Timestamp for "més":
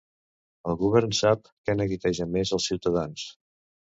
2.37-2.55